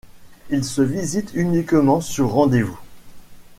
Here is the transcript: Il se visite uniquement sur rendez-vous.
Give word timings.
Il 0.49 0.63
se 0.63 0.81
visite 0.81 1.29
uniquement 1.35 2.01
sur 2.01 2.31
rendez-vous. 2.31 2.79